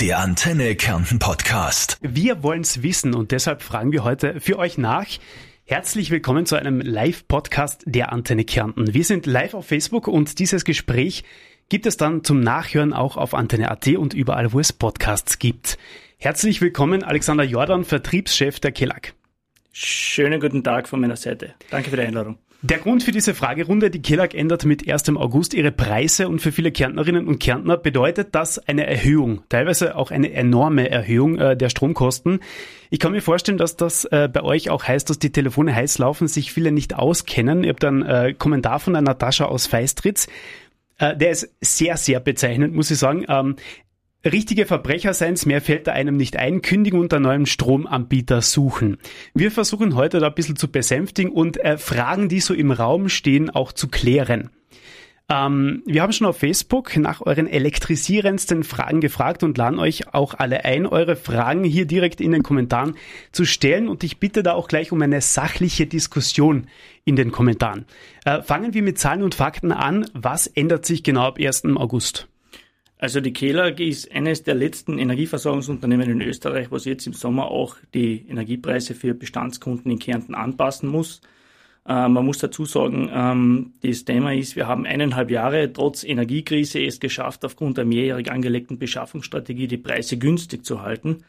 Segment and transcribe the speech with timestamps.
[0.00, 1.98] Der Antenne Kärnten Podcast.
[2.00, 5.08] Wir wollen's wissen und deshalb fragen wir heute für euch nach.
[5.64, 8.94] Herzlich willkommen zu einem Live-Podcast der Antenne Kärnten.
[8.94, 11.24] Wir sind live auf Facebook und dieses Gespräch
[11.68, 15.78] gibt es dann zum Nachhören auch auf Antenne.at und überall, wo es Podcasts gibt.
[16.18, 19.14] Herzlich willkommen, Alexander Jordan, Vertriebschef der KELAG.
[19.72, 21.54] Schönen guten Tag von meiner Seite.
[21.70, 22.38] Danke für die Einladung.
[22.60, 25.10] Der Grund für diese Fragerunde, die KELAG ändert mit 1.
[25.10, 30.10] August ihre Preise und für viele Kärntnerinnen und Kärntner bedeutet das eine Erhöhung, teilweise auch
[30.10, 32.40] eine enorme Erhöhung äh, der Stromkosten.
[32.90, 35.98] Ich kann mir vorstellen, dass das äh, bei euch auch heißt, dass die Telefone heiß
[35.98, 37.62] laufen, sich viele nicht auskennen.
[37.62, 40.26] Ihr habt einen äh, Kommentar von der Natascha aus Feistritz.
[40.98, 43.24] Äh, der ist sehr, sehr bezeichnend, muss ich sagen.
[43.28, 43.54] Ähm,
[44.32, 48.98] Richtige Verbrecher seins, mehr fällt da einem nicht ein, kündigen unter neuem Stromanbieter suchen.
[49.34, 53.08] Wir versuchen heute da ein bisschen zu besänftigen und äh, Fragen, die so im Raum
[53.08, 54.50] stehen, auch zu klären.
[55.30, 60.34] Ähm, wir haben schon auf Facebook nach euren elektrisierendsten Fragen gefragt und laden euch auch
[60.34, 62.94] alle ein, eure Fragen hier direkt in den Kommentaren
[63.32, 63.88] zu stellen.
[63.88, 66.66] Und ich bitte da auch gleich um eine sachliche Diskussion
[67.04, 67.84] in den Kommentaren.
[68.24, 70.06] Äh, fangen wir mit Zahlen und Fakten an.
[70.14, 71.64] Was ändert sich genau ab 1.
[71.76, 72.27] August?
[72.98, 77.76] Also die KELAG ist eines der letzten Energieversorgungsunternehmen in Österreich, was jetzt im Sommer auch
[77.94, 81.20] die Energiepreise für Bestandskunden in Kärnten anpassen muss.
[81.86, 86.84] Äh, man muss dazu sagen, ähm, das Thema ist, wir haben eineinhalb Jahre trotz Energiekrise
[86.84, 91.24] es geschafft, aufgrund der mehrjährig angelegten Beschaffungsstrategie die Preise günstig zu halten.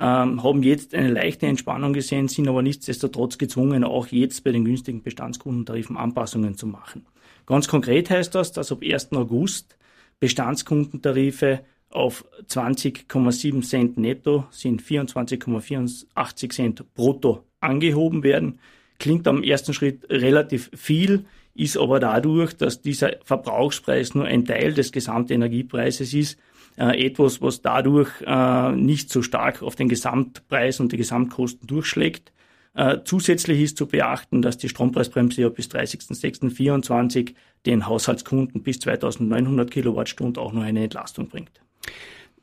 [0.00, 4.64] Ähm, haben jetzt eine leichte Entspannung gesehen, sind aber nichtsdestotrotz gezwungen, auch jetzt bei den
[4.64, 7.04] günstigen Bestandskundentarifen Anpassungen zu machen.
[7.44, 9.12] Ganz konkret heißt das, dass ab 1.
[9.12, 9.76] August
[10.22, 18.60] Bestandskundentarife auf 20,7 Cent netto sind 24,84 Cent brutto angehoben werden.
[19.00, 21.24] Klingt am ersten Schritt relativ viel,
[21.56, 26.38] ist aber dadurch, dass dieser Verbrauchspreis nur ein Teil des gesamten Energiepreises ist,
[26.78, 32.30] äh, etwas, was dadurch äh, nicht so stark auf den Gesamtpreis und die Gesamtkosten durchschlägt.
[32.74, 37.34] Äh, zusätzlich ist zu beachten, dass die Strompreisbremse ja bis 30.06.24
[37.66, 41.60] den Haushaltskunden bis 2900 Kilowattstunden auch noch eine Entlastung bringt.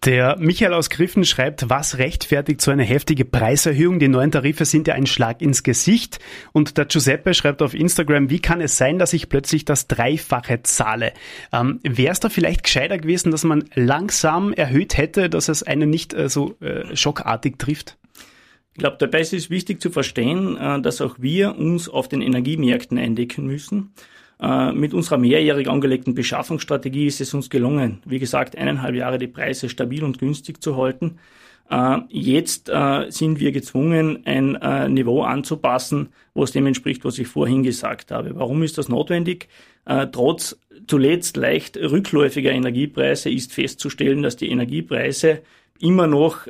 [0.05, 3.99] Der Michael aus Griffen schreibt, was rechtfertigt so eine heftige Preiserhöhung?
[3.99, 6.19] Die neuen Tarife sind ja ein Schlag ins Gesicht.
[6.53, 10.63] Und der Giuseppe schreibt auf Instagram, wie kann es sein, dass ich plötzlich das Dreifache
[10.63, 11.11] zahle?
[11.51, 15.89] Ähm, Wäre es da vielleicht gescheiter gewesen, dass man langsam erhöht hätte, dass es einen
[15.89, 17.98] nicht äh, so äh, schockartig trifft?
[18.79, 22.21] Ich glaube, dabei ist es wichtig zu verstehen, äh, dass auch wir uns auf den
[22.21, 23.91] Energiemärkten eindecken müssen.
[24.39, 29.27] Äh, mit unserer mehrjährig angelegten Beschaffungsstrategie ist es uns gelungen, wie gesagt, eineinhalb Jahre die
[29.27, 31.17] Preise stabil und günstig zu halten.
[31.69, 32.71] Äh, jetzt
[33.09, 38.31] sind wir gezwungen, ein Niveau anzupassen, was dem entspricht, was ich vorhin gesagt habe.
[38.35, 39.49] Warum ist das notwendig?
[40.13, 40.57] Trotz
[40.87, 45.41] zuletzt leicht rückläufiger Energiepreise ist festzustellen, dass die Energiepreise
[45.79, 46.45] immer noch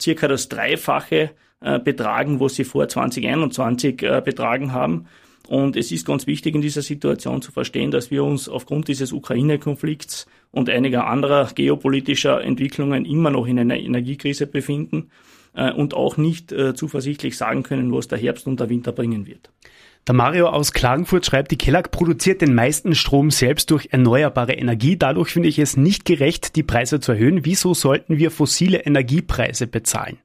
[0.00, 1.30] circa das Dreifache
[1.60, 5.06] äh, betragen, was sie vor 2021 äh, betragen haben.
[5.48, 9.12] Und es ist ganz wichtig in dieser Situation zu verstehen, dass wir uns aufgrund dieses
[9.12, 15.10] Ukraine-Konflikts und einiger anderer geopolitischer Entwicklungen immer noch in einer Energiekrise befinden
[15.54, 19.26] äh, und auch nicht äh, zuversichtlich sagen können, was der Herbst und der Winter bringen
[19.26, 19.50] wird.
[20.06, 24.96] Der Mario aus Klagenfurt schreibt, die Kellag produziert den meisten Strom selbst durch erneuerbare Energie.
[24.96, 27.44] Dadurch finde ich es nicht gerecht, die Preise zu erhöhen.
[27.44, 30.18] Wieso sollten wir fossile Energiepreise bezahlen?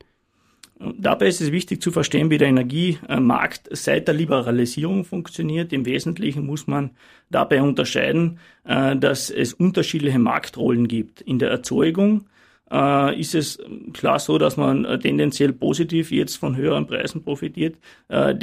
[0.80, 5.72] Dabei ist es wichtig zu verstehen, wie der Energiemarkt seit der Liberalisierung funktioniert.
[5.72, 6.92] Im Wesentlichen muss man
[7.30, 11.22] dabei unterscheiden, äh, dass es unterschiedliche Marktrollen gibt.
[11.22, 12.26] In der Erzeugung
[12.72, 13.60] äh, ist es
[13.94, 17.78] klar so, dass man tendenziell positiv jetzt von höheren Preisen profitiert.
[18.10, 18.36] Äh,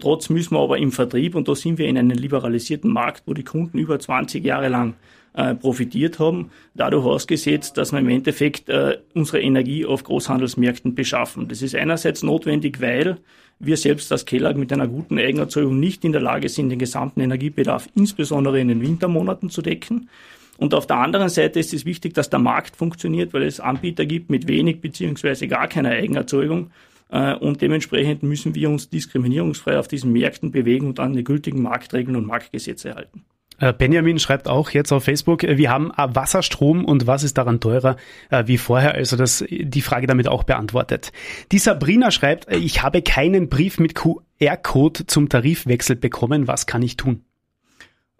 [0.00, 3.34] trotz müssen wir aber im Vertrieb, und da sind wir in einem liberalisierten Markt, wo
[3.34, 4.94] die Kunden über 20 Jahre lang
[5.38, 11.46] äh, profitiert haben, dadurch ausgesetzt, dass wir im Endeffekt äh, unsere Energie auf Großhandelsmärkten beschaffen.
[11.46, 13.18] Das ist einerseits notwendig, weil
[13.60, 17.20] wir selbst als Kellag mit einer guten Eigenerzeugung nicht in der Lage sind, den gesamten
[17.20, 20.08] Energiebedarf insbesondere in den Wintermonaten zu decken.
[20.56, 24.06] Und auf der anderen Seite ist es wichtig, dass der Markt funktioniert, weil es Anbieter
[24.06, 26.72] gibt mit wenig beziehungsweise gar keiner Eigenerzeugung.
[27.10, 31.62] Äh, und dementsprechend müssen wir uns diskriminierungsfrei auf diesen Märkten bewegen und an die gültigen
[31.62, 33.24] Marktregeln und Marktgesetze halten.
[33.58, 37.38] Äh, Benjamin schreibt auch jetzt auf Facebook, äh, wir haben äh, Wasserstrom und was ist
[37.38, 37.96] daran teurer
[38.44, 38.94] wie vorher?
[38.94, 41.12] Also das, die Frage damit auch beantwortet.
[41.52, 46.46] Die Sabrina schreibt, ich habe keinen Brief mit QR-Code zum Tarifwechsel bekommen.
[46.46, 47.24] Was kann ich tun?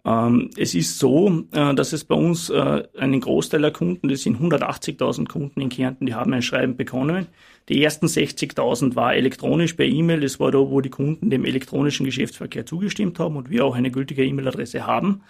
[0.05, 5.27] Ähm, es ist so, dass es bei uns einen Großteil der Kunden, das sind 180.000
[5.27, 7.27] Kunden in Kärnten, die haben ein Schreiben bekommen.
[7.69, 10.21] Die ersten 60.000 war elektronisch per E-Mail.
[10.21, 13.91] Das war da, wo die Kunden dem elektronischen Geschäftsverkehr zugestimmt haben und wir auch eine
[13.91, 15.21] gültige E-Mail-Adresse haben.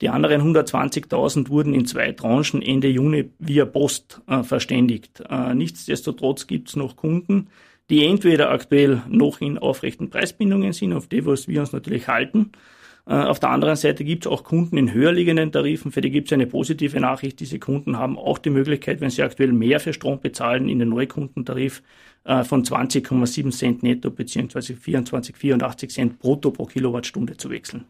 [0.00, 5.22] Die anderen 120.000 wurden in zwei Tranchen Ende Juni via Post äh, verständigt.
[5.28, 7.48] Äh, nichtsdestotrotz gibt es noch Kunden,
[7.90, 12.52] die entweder aktuell noch in aufrechten Preisbindungen sind, auf die was wir uns natürlich halten,
[12.54, 16.10] äh, auf der anderen Seite gibt es auch Kunden in höher liegenden Tarifen, für die
[16.10, 17.40] gibt es eine positive Nachricht.
[17.40, 20.90] Diese Kunden haben auch die Möglichkeit, wenn sie aktuell mehr für Strom bezahlen, in den
[20.90, 21.82] Neukundentarif
[22.24, 27.84] äh, von 20,7 Cent netto beziehungsweise 24,84 Cent brutto pro Kilowattstunde zu wechseln.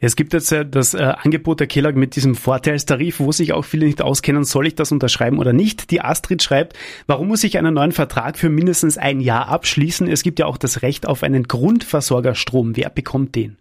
[0.00, 3.84] Es gibt jetzt das äh, Angebot der Kellag mit diesem Vorteilstarif, wo sich auch viele
[3.84, 5.90] nicht auskennen, soll ich das unterschreiben oder nicht?
[5.90, 10.08] Die Astrid schreibt, warum muss ich einen neuen Vertrag für mindestens ein Jahr abschließen?
[10.08, 12.76] Es gibt ja auch das Recht auf einen Grundversorgerstrom.
[12.76, 13.58] Wer bekommt den?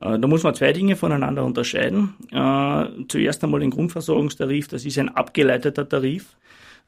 [0.00, 2.14] Äh, da muss man zwei Dinge voneinander unterscheiden.
[2.30, 6.36] Äh, zuerst einmal den Grundversorgungstarif, das ist ein abgeleiteter Tarif,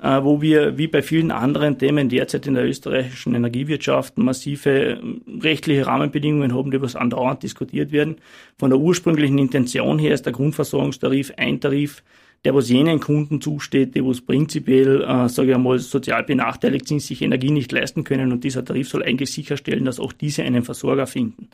[0.02, 5.00] äh, wo wir wie bei vielen anderen Themen derzeit in der österreichischen Energiewirtschaft massive
[5.42, 8.16] rechtliche Rahmenbedingungen haben, die was andauernd diskutiert werden.
[8.58, 12.02] Von der ursprünglichen Intention her ist der Grundversorgungstarif ein Tarif,
[12.44, 17.02] der was jenen Kunden zusteht, die was prinzipiell, äh, sage ich einmal, sozial benachteiligt sind,
[17.02, 20.62] sich Energie nicht leisten können und dieser Tarif soll eigentlich sicherstellen, dass auch diese einen
[20.62, 21.50] Versorger finden.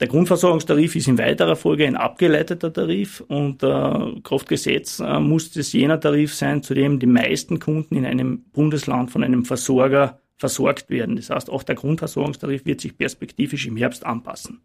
[0.00, 5.72] Der Grundversorgungstarif ist in weiterer Folge ein abgeleiteter Tarif und äh, Kraftgesetz äh, muss es
[5.72, 10.90] jener Tarif sein, zu dem die meisten Kunden in einem Bundesland von einem Versorger versorgt
[10.90, 11.14] werden.
[11.14, 14.60] Das heißt, auch der Grundversorgungstarif wird sich perspektivisch im Herbst anpassen.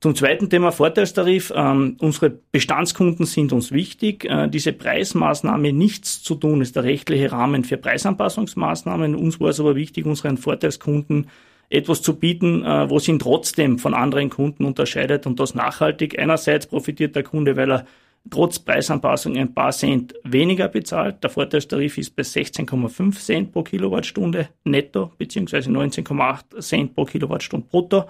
[0.00, 1.52] Zum zweiten Thema Vorteilstarif.
[1.54, 4.24] Ähm, unsere Bestandskunden sind uns wichtig.
[4.24, 9.14] Äh, diese Preismaßnahme nichts zu tun ist der rechtliche Rahmen für Preisanpassungsmaßnahmen.
[9.14, 11.28] Uns war es aber wichtig, unseren Vorteilskunden
[11.74, 16.18] etwas zu bieten, äh, wo ihn trotzdem von anderen Kunden unterscheidet und das nachhaltig.
[16.18, 17.86] Einerseits profitiert der Kunde, weil er
[18.30, 21.22] trotz Preisanpassung ein paar Cent weniger bezahlt.
[21.22, 28.04] Der Vorteilstarif ist bei 16,5 Cent pro Kilowattstunde netto beziehungsweise 19,8 Cent pro Kilowattstunde brutto.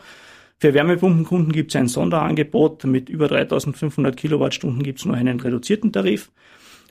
[0.59, 2.85] Für Wärmepumpenkunden gibt es ein Sonderangebot.
[2.85, 6.31] Mit über 3500 Kilowattstunden gibt es nur einen reduzierten Tarif.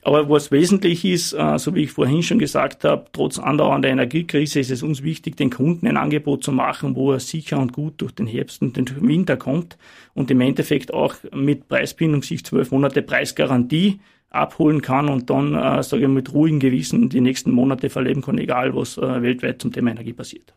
[0.05, 4.59] Aber was wesentlich ist, äh, so wie ich vorhin schon gesagt habe, trotz andauernder Energiekrise
[4.59, 8.01] ist es uns wichtig, den Kunden ein Angebot zu machen, wo er sicher und gut
[8.01, 9.77] durch den Herbst und den Winter kommt
[10.13, 13.99] und im Endeffekt auch mit Preisbindung sich zwölf Monate Preisgarantie
[14.33, 18.37] abholen kann und dann, äh, sage ich, mit ruhigem Gewissen die nächsten Monate verleben kann,
[18.37, 20.53] egal was äh, weltweit zum Thema Energie passiert.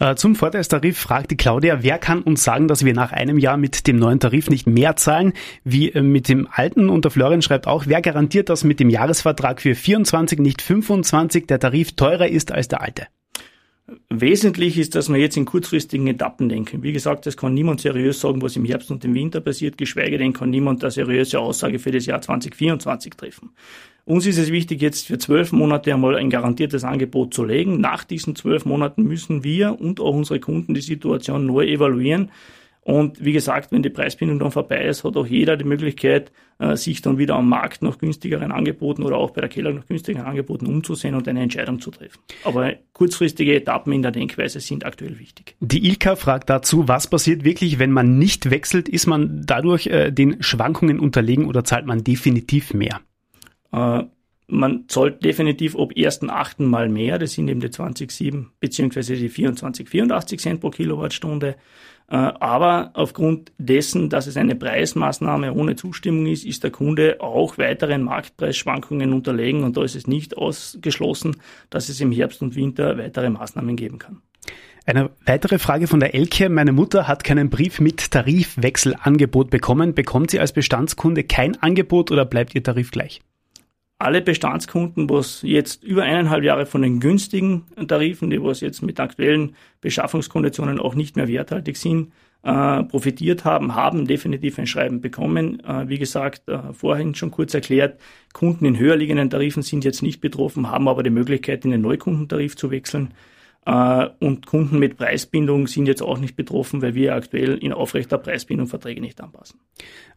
[0.00, 3.56] Äh, zum Vorteilstarif fragt die Claudia, wer kann uns sagen, dass wir nach einem Jahr
[3.56, 5.32] mit dem neuen Tarif nicht mehr zahlen
[5.62, 6.88] wie äh, mit dem alten?
[6.88, 11.46] Und der Florian schreibt auch, wer garantiert, dass mit dem Jahresvertrag für 24, nicht 25
[11.46, 13.06] der Tarif teurer ist als der alte?
[14.08, 16.82] Wesentlich ist, dass wir jetzt in kurzfristigen Etappen denken.
[16.82, 20.18] Wie gesagt, es kann niemand seriös sagen, was im Herbst und im Winter passiert, geschweige
[20.18, 23.50] denn kann niemand eine seriöse Aussage für das Jahr 2024 treffen.
[24.04, 27.80] Uns ist es wichtig, jetzt für zwölf Monate einmal ein garantiertes Angebot zu legen.
[27.80, 32.30] Nach diesen zwölf Monaten müssen wir und auch unsere Kunden die Situation neu evaluieren
[32.82, 36.76] und wie gesagt, wenn die Preisbindung dann vorbei ist, hat auch jeder die Möglichkeit, äh,
[36.76, 40.26] sich dann wieder am Markt nach günstigeren Angeboten oder auch bei der Keller nach günstigeren
[40.26, 42.18] Angeboten umzusehen und eine Entscheidung zu treffen.
[42.42, 45.56] Aber kurzfristige Etappen in der Denkweise sind aktuell wichtig.
[45.60, 48.88] Die Ilka fragt dazu, was passiert wirklich, wenn man nicht wechselt?
[48.88, 53.00] Ist man dadurch äh, den Schwankungen unterlegen oder zahlt man definitiv mehr?
[53.72, 54.04] Äh,
[54.50, 59.30] man zahlt definitiv ob ersten achten Mal mehr, das sind eben die 20,7 beziehungsweise die
[59.30, 61.56] 24,84 Cent pro Kilowattstunde.
[62.10, 67.56] Äh, aber aufgrund dessen, dass es eine Preismaßnahme ohne Zustimmung ist, ist der Kunde auch
[67.56, 71.36] weiteren Marktpreisschwankungen unterlegen und da ist es nicht ausgeschlossen,
[71.70, 74.22] dass es im Herbst und Winter weitere Maßnahmen geben kann.
[74.86, 76.48] Eine weitere Frage von der Elke.
[76.48, 79.94] Meine Mutter hat keinen Brief mit Tarifwechselangebot bekommen.
[79.94, 83.20] Bekommt sie als Bestandskunde kein Angebot oder bleibt ihr Tarif gleich?
[84.00, 88.98] Alle Bestandskunden, was jetzt über eineinhalb Jahre von den günstigen Tarifen, die was jetzt mit
[88.98, 92.10] aktuellen Beschaffungskonditionen auch nicht mehr werthaltig sind,
[92.42, 95.60] äh, profitiert haben, haben definitiv ein Schreiben bekommen.
[95.60, 98.00] Äh, wie gesagt, äh, vorhin schon kurz erklärt,
[98.32, 101.82] Kunden in höher liegenden Tarifen sind jetzt nicht betroffen, haben aber die Möglichkeit, in den
[101.82, 103.12] Neukundentarif zu wechseln.
[103.66, 108.18] Äh, und Kunden mit Preisbindung sind jetzt auch nicht betroffen, weil wir aktuell in aufrechter
[108.18, 109.60] Preisbindung Verträge nicht anpassen.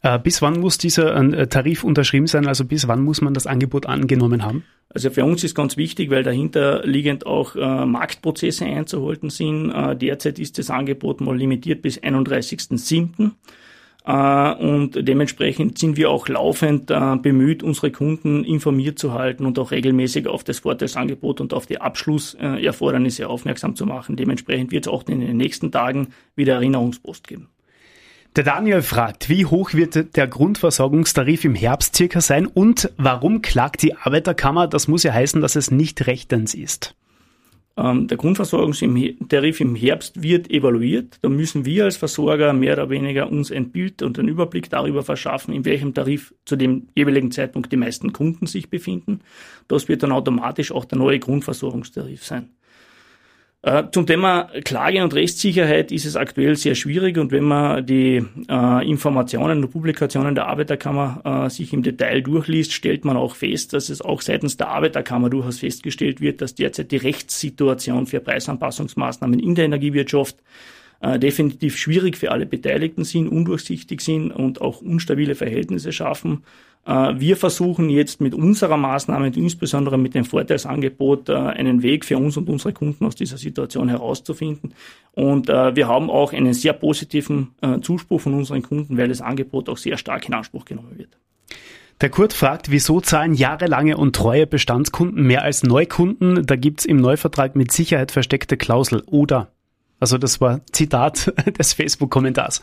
[0.02, 2.48] Äh, bis wann muss dieser äh, Tarif unterschrieben sein?
[2.48, 4.64] Also bis wann muss man das Angebot angenommen haben?
[4.90, 9.74] Also für uns ist ganz wichtig, weil dahinter liegend auch Marktprozesse einzuhalten sind.
[10.00, 13.32] Derzeit ist das Angebot mal limitiert bis 31.07.
[14.06, 19.58] Äh, und dementsprechend sind wir auch laufend äh, bemüht, unsere Kunden informiert zu halten und
[19.60, 24.16] auch regelmäßig auf das Vorteilsangebot und auf die Abschlusserfordernisse aufmerksam zu machen.
[24.16, 27.50] Dementsprechend wird es auch in den nächsten Tagen wieder Erinnerungspost geben.
[28.36, 33.84] Der Daniel fragt, wie hoch wird der Grundversorgungstarif im Herbst circa sein und warum klagt
[33.84, 34.68] die Arbeiterkammer?
[34.68, 36.96] Das muss ja heißen, dass es nicht rechtens ist.
[37.76, 41.18] Ähm, der Grundversorgungstarif im Herbst wird evaluiert.
[41.22, 45.04] Da müssen wir als Versorger mehr oder weniger uns ein Bild und einen Überblick darüber
[45.04, 49.22] verschaffen, in welchem Tarif zu dem jeweiligen Zeitpunkt die meisten Kunden sich befinden.
[49.68, 52.50] Das wird dann automatisch auch der neue Grundversorgungstarif sein.
[53.66, 58.22] Äh, zum Thema Klage und Rechtssicherheit ist es aktuell sehr schwierig und wenn man die
[58.50, 63.72] äh, Informationen und Publikationen der Arbeiterkammer äh, sich im Detail durchliest, stellt man auch fest,
[63.72, 69.40] dass es auch seitens der Arbeiterkammer durchaus festgestellt wird, dass derzeit die Rechtssituation für Preisanpassungsmaßnahmen
[69.40, 70.36] in der Energiewirtschaft
[71.00, 76.44] äh, definitiv schwierig für alle Beteiligten sind, undurchsichtig sind und auch unstabile Verhältnisse schaffen.
[76.86, 82.18] Äh, wir versuchen jetzt mit unserer Maßnahme, insbesondere mit dem Vorteilsangebot, äh, einen Weg für
[82.18, 84.74] uns und unsere Kunden aus dieser Situation herauszufinden.
[85.14, 89.70] Und äh, wir haben auch einen sehr positiven Zuspruch von unseren Kunden, weil das Angebot
[89.70, 91.18] auch sehr stark in Anspruch genommen wird.
[92.02, 96.46] Der Kurt fragt, wieso zahlen jahrelange und treue Bestandskunden mehr als Neukunden?
[96.46, 99.04] Da gibt's im Neuvertrag mit Sicherheit versteckte Klausel.
[99.06, 99.52] Oder
[100.00, 102.62] also das war Zitat des Facebook-Kommentars.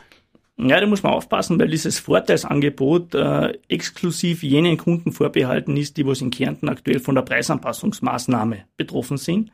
[0.57, 6.07] Ja, da muss man aufpassen, weil dieses Vorteilsangebot äh, exklusiv jenen Kunden vorbehalten ist, die
[6.07, 9.50] was in Kärnten aktuell von der Preisanpassungsmaßnahme betroffen sind.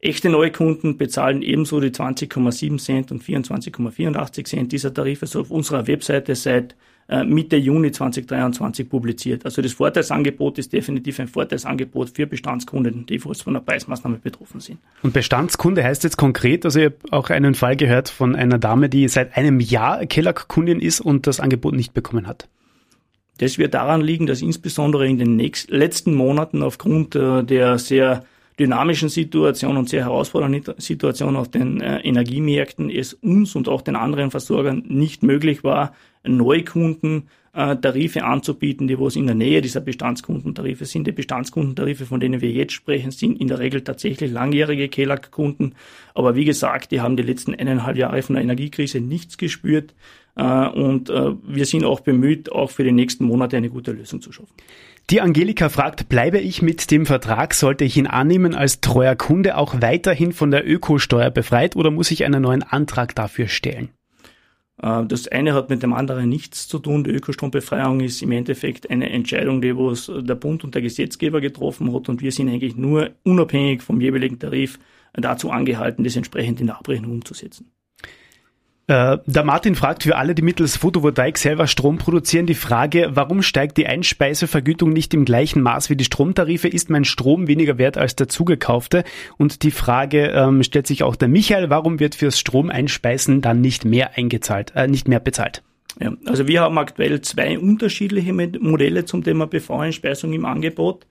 [0.00, 5.86] Echte Neukunden bezahlen ebenso die 20,7 Cent und 24,84 Cent dieser Tarife so auf unserer
[5.86, 6.74] Webseite seit
[7.24, 9.44] Mitte Juni 2023 publiziert.
[9.44, 14.78] Also das Vorteilsangebot ist definitiv ein Vorteilsangebot für Bestandskunden, die von der Preismaßnahme betroffen sind.
[15.02, 18.88] Und Bestandskunde heißt jetzt konkret, also ich habe auch einen Fall gehört von einer Dame,
[18.88, 22.48] die seit einem Jahr Kellack-Kundin ist und das Angebot nicht bekommen hat.
[23.38, 28.24] Das wird daran liegen, dass insbesondere in den nächsten, letzten Monaten aufgrund äh, der sehr
[28.60, 33.96] dynamischen Situation und sehr herausfordernden Situation auf den äh, Energiemärkten es uns und auch den
[33.96, 39.80] anderen Versorgern nicht möglich war, Neukunden äh, Tarife anzubieten, die was in der Nähe dieser
[39.80, 41.06] Bestandskundentarife sind.
[41.06, 45.74] Die Bestandskundentarife, von denen wir jetzt sprechen, sind in der Regel tatsächlich langjährige KELAG-Kunden.
[46.14, 49.94] Aber wie gesagt, die haben die letzten eineinhalb Jahre von der Energiekrise nichts gespürt.
[50.36, 54.20] Äh, und äh, wir sind auch bemüht, auch für die nächsten Monate eine gute Lösung
[54.20, 54.54] zu schaffen.
[55.10, 59.56] Die Angelika fragt, bleibe ich mit dem Vertrag, sollte ich ihn annehmen als treuer Kunde
[59.56, 63.88] auch weiterhin von der Ökosteuer befreit oder muss ich einen neuen Antrag dafür stellen?
[64.80, 67.02] Äh, das eine hat mit dem anderen nichts zu tun.
[67.02, 71.92] Die Ökostrombefreiung ist im Endeffekt eine Entscheidung, die was der Bund und der Gesetzgeber getroffen
[71.92, 74.78] hat und wir sind eigentlich nur unabhängig vom jeweiligen Tarif
[75.12, 77.72] dazu angehalten, das entsprechend in der Abrechnung umzusetzen.
[78.90, 83.40] Äh, der Martin fragt für alle, die mittels Photovoltaik selber Strom produzieren, die Frage, warum
[83.40, 86.66] steigt die Einspeisevergütung nicht im gleichen Maß wie die Stromtarife?
[86.66, 89.04] Ist mein Strom weniger wert als der zugekaufte?
[89.38, 93.84] Und die Frage ähm, stellt sich auch der Michael, warum wird fürs Stromeinspeisen dann nicht
[93.84, 95.62] mehr eingezahlt, äh, nicht mehr bezahlt?
[96.00, 101.06] Ja, also wir haben aktuell zwei unterschiedliche Modelle zum Thema PV-Einspeisung im Angebot.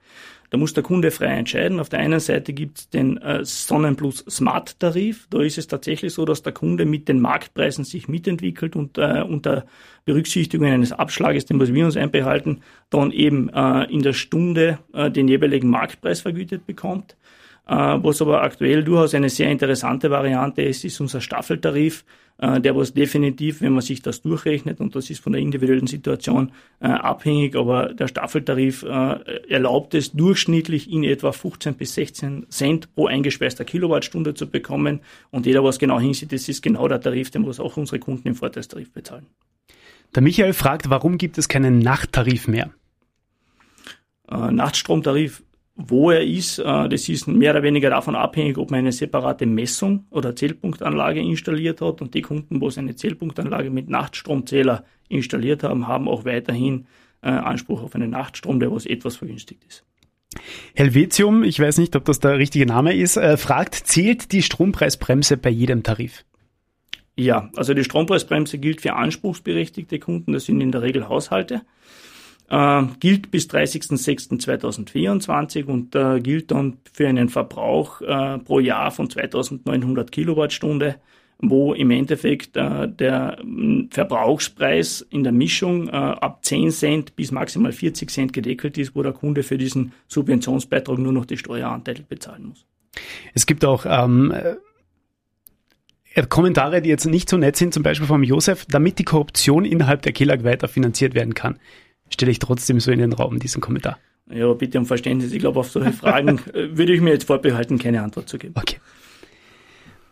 [0.50, 1.78] Da muss der Kunde frei entscheiden.
[1.78, 5.28] Auf der einen Seite gibt es den äh, Sonnenplus Smart Tarif.
[5.30, 9.22] Da ist es tatsächlich so, dass der Kunde mit den Marktpreisen sich mitentwickelt und äh,
[9.22, 9.64] unter
[10.04, 15.28] Berücksichtigung eines Abschlages, den wir uns einbehalten, dann eben äh, in der Stunde äh, den
[15.28, 17.16] jeweiligen Marktpreis vergütet bekommt.
[17.70, 22.04] Äh, was aber aktuell durchaus eine sehr interessante Variante ist, ist unser Staffeltarif,
[22.38, 25.86] äh, der was definitiv, wenn man sich das durchrechnet, und das ist von der individuellen
[25.86, 26.50] Situation
[26.80, 33.06] äh, abhängig, aber der Staffeltarif erlaubt es durchschnittlich in etwa 15 bis 16 Cent pro
[33.06, 35.00] eingespeister Kilowattstunde zu bekommen.
[35.30, 38.26] Und jeder, was genau hinsieht, das ist genau der Tarif, den was auch unsere Kunden
[38.26, 39.26] im Vorteilstarif bezahlen.
[40.14, 42.70] Der Michael fragt, warum gibt es keinen Nachttarif mehr?
[44.28, 45.42] Nachtstromtarif
[45.88, 49.46] wo er ist, äh, das ist mehr oder weniger davon abhängig, ob man eine separate
[49.46, 52.02] Messung oder Zählpunktanlage installiert hat.
[52.02, 56.86] Und die Kunden, wo sie eine Zählpunktanlage mit Nachtstromzähler installiert haben, haben auch weiterhin
[57.22, 59.84] äh, Anspruch auf einen Nachtstrom, der was etwas vergünstigt ist.
[60.74, 65.36] Helvetium, ich weiß nicht, ob das der richtige Name ist, äh, fragt, zählt die Strompreisbremse
[65.36, 66.24] bei jedem Tarif?
[67.16, 71.62] Ja, also die Strompreisbremse gilt für anspruchsberechtigte Kunden, das sind in der Regel Haushalte
[72.50, 79.08] äh, gilt bis 30.06.2024 und äh, gilt dann für einen Verbrauch äh, pro Jahr von
[79.08, 80.96] 2900 Kilowattstunde,
[81.38, 83.38] wo im Endeffekt äh, der
[83.90, 89.02] Verbrauchspreis in der Mischung äh, ab 10 Cent bis maximal 40 Cent gedeckelt ist, wo
[89.02, 92.66] der Kunde für diesen Subventionsbeitrag nur noch die Steueranteile bezahlen muss.
[93.32, 94.34] Es gibt auch ähm,
[96.14, 99.64] äh, Kommentare, die jetzt nicht so nett sind, zum Beispiel vom Josef, damit die Korruption
[99.64, 101.60] innerhalb der KELAG weiter finanziert werden kann
[102.10, 103.98] stelle ich trotzdem so in den Raum diesen Kommentar.
[104.30, 105.32] Ja, bitte um Verständnis.
[105.32, 108.54] Ich glaube, auf solche Fragen äh, würde ich mir jetzt vorbehalten, keine Antwort zu geben.
[108.56, 108.76] Okay.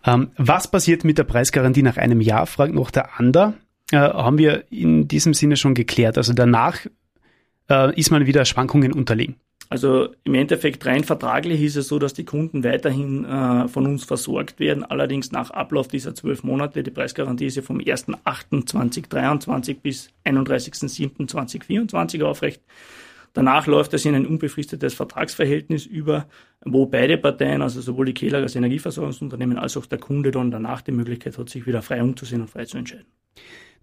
[0.05, 3.55] Ähm, was passiert mit der Preisgarantie nach einem Jahr, fragt noch der Ander.
[3.91, 6.17] Äh, haben wir in diesem Sinne schon geklärt.
[6.17, 6.87] Also danach
[7.71, 9.37] äh, ist man wieder Schwankungen unterlegen.
[9.71, 14.05] Also im Endeffekt rein vertraglich ist es so, dass die Kunden weiterhin äh, von uns
[14.05, 16.83] versorgt werden, allerdings nach Ablauf dieser zwölf Monate.
[16.83, 22.63] Die Preisgarantie ist ja vom 1.8.2023 bis 31.07.2024 aufrecht.
[23.35, 26.27] Danach läuft es in ein unbefristetes Vertragsverhältnis über,
[26.65, 30.81] wo beide Parteien, also sowohl die Kehler als Energieversorgungsunternehmen als auch der Kunde dann danach
[30.81, 33.05] die Möglichkeit hat, sich wieder frei umzusehen und frei zu entscheiden.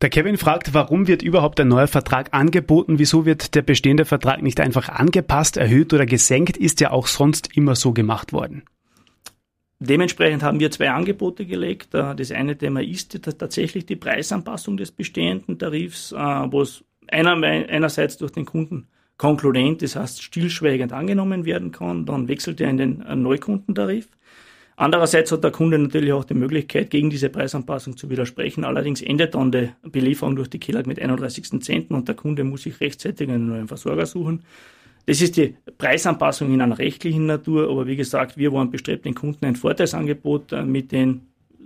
[0.02, 3.00] Der Kevin fragt, warum wird überhaupt ein neuer Vertrag angeboten?
[3.00, 6.58] Wieso wird der bestehende Vertrag nicht einfach angepasst, erhöht oder gesenkt?
[6.58, 8.64] Ist ja auch sonst immer so gemacht worden.
[9.80, 11.94] Dementsprechend haben wir zwei Angebote gelegt.
[11.94, 18.18] Äh, das eine Thema ist tatsächlich die Preisanpassung des bestehenden Tarifs, äh, wo es einerseits
[18.18, 18.88] durch den Kunden
[19.18, 22.06] konkludent, das heißt stillschweigend angenommen werden kann.
[22.06, 24.10] Dann wechselt er in den äh, Neukundentarif.
[24.78, 28.66] Andererseits hat der Kunde natürlich auch die Möglichkeit, gegen diese Preisanpassung zu widersprechen.
[28.66, 31.94] Allerdings endet dann die Belieferung durch die Killag mit 31.10.
[31.94, 34.44] und der Kunde muss sich rechtzeitig einen neuen Versorger suchen.
[35.06, 39.16] Das ist die Preisanpassung in einer rechtlichen Natur, aber wie gesagt, wir waren bestrebt, den
[39.16, 41.22] Kunden ein Vorteilsangebot äh, mit den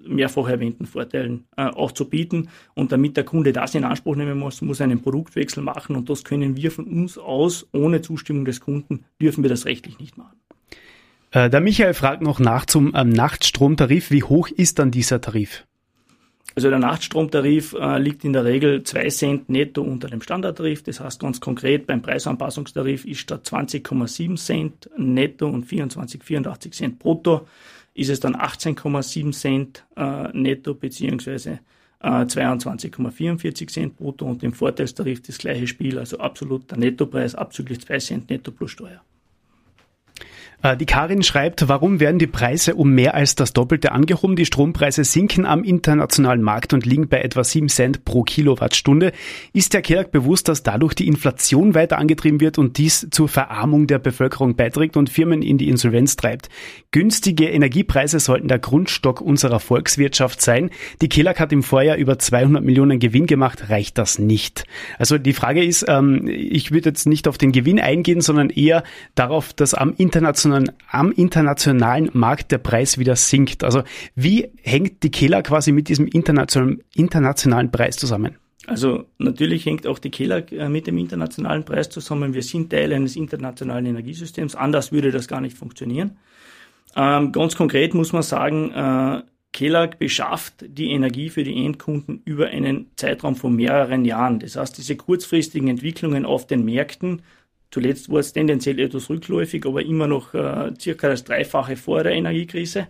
[0.05, 2.49] mehrfach erwähnten Vorteilen äh, auch zu bieten.
[2.75, 6.09] Und damit der Kunde das in Anspruch nehmen muss, muss er einen Produktwechsel machen und
[6.09, 10.17] das können wir von uns aus, ohne Zustimmung des Kunden, dürfen wir das rechtlich nicht
[10.17, 10.37] machen.
[11.31, 14.11] Äh, der Michael fragt noch nach zum ähm, Nachtstromtarif.
[14.11, 15.65] Wie hoch ist dann dieser Tarif?
[16.55, 20.83] Also der Nachtstromtarif äh, liegt in der Regel zwei Cent netto unter dem Standardtarif.
[20.83, 27.47] Das heißt ganz konkret, beim Preisanpassungstarif ist statt 20,7 Cent netto und 24,84 Cent brutto,
[27.93, 31.59] ist es dann 18,7 Cent äh, netto beziehungsweise
[32.01, 37.81] äh, 22,44 Cent brutto und im Vorteilstarif das gleiche Spiel, also absolut der Nettopreis abzüglich
[37.81, 39.01] 2 Cent netto plus Steuer.
[40.61, 44.35] Äh, die Karin schreibt, warum werden die Preise um mehr als das Doppelte angehoben?
[44.35, 49.13] Die Strompreise sinken am internationalen Markt und liegen bei etwa 7 Cent pro Kilowattstunde.
[49.53, 53.87] Ist der Kerk bewusst, dass dadurch die Inflation weiter angetrieben wird und dies zur Verarmung
[53.87, 56.49] der Bevölkerung beiträgt und Firmen in die Insolvenz treibt?
[56.91, 60.71] Günstige Energiepreise sollten der Grundstock unserer Volkswirtschaft sein.
[61.01, 63.69] Die Kelag hat im Vorjahr über 200 Millionen Gewinn gemacht.
[63.69, 64.65] Reicht das nicht?
[64.97, 68.83] Also die Frage ist, ähm, ich würde jetzt nicht auf den Gewinn eingehen, sondern eher
[69.15, 73.63] darauf, dass am internationalen sondern am internationalen Markt der Preis wieder sinkt.
[73.63, 73.83] Also
[74.15, 78.35] wie hängt die Kehler quasi mit diesem internationalen, internationalen Preis zusammen?
[78.67, 82.35] Also natürlich hängt auch die KELAG äh, mit dem internationalen Preis zusammen.
[82.35, 84.55] Wir sind Teil eines internationalen Energiesystems.
[84.55, 86.17] Anders würde das gar nicht funktionieren.
[86.95, 92.47] Ähm, ganz konkret muss man sagen, äh, KELAG beschafft die Energie für die Endkunden über
[92.47, 94.39] einen Zeitraum von mehreren Jahren.
[94.39, 97.23] Das heißt, diese kurzfristigen Entwicklungen auf den Märkten
[97.71, 102.13] Zuletzt war es tendenziell etwas rückläufig, aber immer noch äh, circa das Dreifache vor der
[102.13, 102.87] Energiekrise.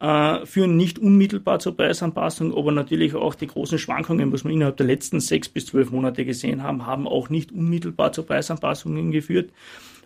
[0.00, 4.78] Äh, führen nicht unmittelbar zur Preisanpassung, aber natürlich auch die großen Schwankungen, was wir innerhalb
[4.78, 9.50] der letzten sechs bis zwölf Monate gesehen haben, haben auch nicht unmittelbar zur Preisanpassungen geführt.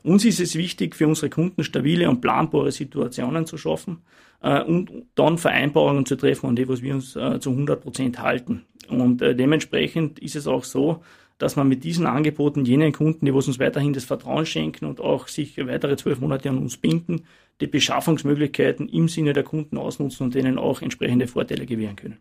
[0.02, 4.02] Uns ist es wichtig, für unsere Kunden stabile und planbare Situationen zu schaffen
[4.42, 8.20] äh, und dann Vereinbarungen zu treffen, an die was wir uns äh, zu 100 Prozent
[8.20, 8.64] halten.
[8.88, 11.02] Und äh, dementsprechend ist es auch so,
[11.38, 15.28] dass man mit diesen Angeboten jenen Kunden, die uns weiterhin das Vertrauen schenken und auch
[15.28, 17.24] sich weitere zwölf Monate an uns binden,
[17.60, 22.18] die Beschaffungsmöglichkeiten im Sinne der Kunden ausnutzen und denen auch entsprechende Vorteile gewähren können.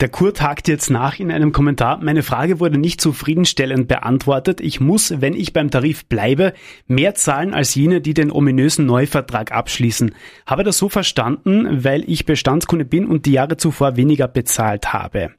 [0.00, 1.98] Der Kurt hakt jetzt nach in einem Kommentar.
[2.02, 4.60] Meine Frage wurde nicht zufriedenstellend beantwortet.
[4.60, 6.52] Ich muss, wenn ich beim Tarif bleibe,
[6.86, 10.14] mehr zahlen als jene, die den ominösen Neuvertrag abschließen.
[10.44, 15.30] Habe das so verstanden, weil ich Bestandskunde bin und die Jahre zuvor weniger bezahlt habe.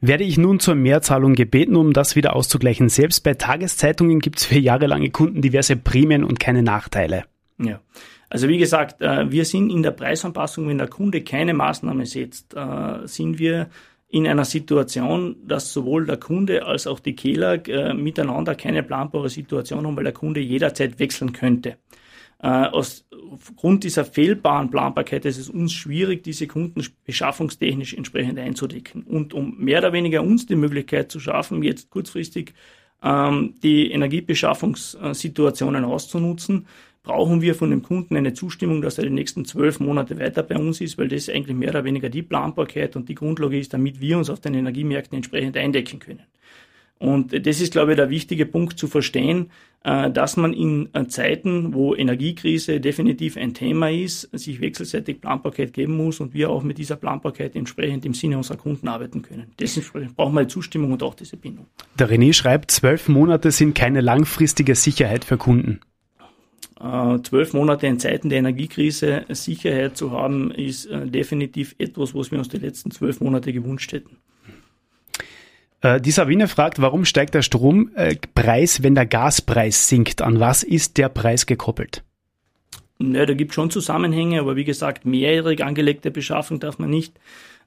[0.00, 2.88] Werde ich nun zur Mehrzahlung gebeten, um das wieder auszugleichen?
[2.88, 7.24] Selbst bei Tageszeitungen gibt es für jahrelange Kunden diverse Prämien und keine Nachteile.
[7.58, 7.80] Ja.
[8.30, 12.54] Also wie gesagt, äh, wir sind in der Preisanpassung, wenn der Kunde keine Maßnahme setzt,
[12.54, 13.68] äh, sind wir
[14.10, 19.28] in einer Situation, dass sowohl der Kunde als auch die Kehler äh, miteinander keine planbare
[19.28, 21.76] Situation haben, weil der Kunde jederzeit wechseln könnte.
[22.40, 29.02] Aus aufgrund dieser fehlbaren Planbarkeit ist es uns schwierig, diese Kunden beschaffungstechnisch entsprechend einzudecken.
[29.02, 32.54] Und um mehr oder weniger uns die Möglichkeit zu schaffen, jetzt kurzfristig
[33.02, 36.66] ähm, die Energiebeschaffungssituationen auszunutzen,
[37.02, 40.56] brauchen wir von dem Kunden eine Zustimmung, dass er die nächsten zwölf Monate weiter bei
[40.56, 44.00] uns ist, weil das eigentlich mehr oder weniger die Planbarkeit und die Grundlage ist, damit
[44.00, 46.22] wir uns auf den Energiemärkten entsprechend eindecken können.
[46.98, 49.50] Und das ist, glaube ich, der wichtige Punkt zu verstehen,
[49.84, 55.72] äh, dass man in äh, Zeiten, wo Energiekrise definitiv ein Thema ist, sich wechselseitig Planbarkeit
[55.72, 59.52] geben muss und wir auch mit dieser Planbarkeit entsprechend im Sinne unserer Kunden arbeiten können.
[59.60, 61.66] Deswegen brauchen wir Zustimmung und auch diese Bindung.
[61.96, 65.80] Der René schreibt, zwölf Monate sind keine langfristige Sicherheit für Kunden.
[66.80, 72.38] Äh, zwölf Monate in Zeiten der Energiekrise Sicherheit zu haben, ist definitiv etwas, was wir
[72.38, 74.16] uns die letzten zwölf Monate gewünscht hätten.
[75.80, 80.22] Äh, die Sabine fragt, warum steigt der Strompreis, wenn der Gaspreis sinkt?
[80.22, 82.02] An was ist der Preis gekoppelt?
[83.00, 87.14] Ja, da gibt schon Zusammenhänge, aber wie gesagt, mehrjährig angelegte Beschaffung darf man nicht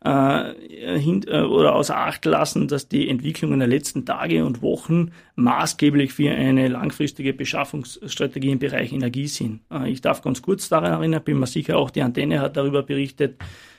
[0.04, 0.54] äh,
[1.00, 6.12] hin, äh, oder außer Acht lassen, dass die Entwicklungen der letzten Tage und Wochen maßgeblich
[6.12, 9.62] für eine langfristige Beschaffungsstrategie im Bereich Energie sind.
[9.72, 12.84] Äh, ich darf ganz kurz daran erinnern, bin mir sicher, auch die Antenne hat darüber
[12.84, 13.36] berichtet,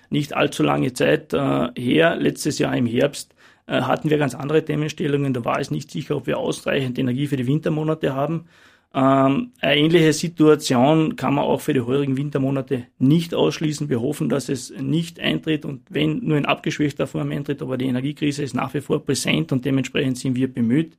[0.09, 3.35] nicht allzu lange Zeit äh, her, letztes Jahr im Herbst,
[3.67, 5.33] äh, hatten wir ganz andere Themenstellungen.
[5.33, 8.47] Da war es nicht sicher, ob wir ausreichend Energie für die Wintermonate haben.
[8.95, 13.89] Ähm, eine ähnliche Situation kann man auch für die heurigen Wintermonate nicht ausschließen.
[13.89, 17.87] Wir hoffen, dass es nicht eintritt und wenn nur in abgeschwächter Form eintritt, aber die
[17.87, 20.99] Energiekrise ist nach wie vor präsent und dementsprechend sind wir bemüht,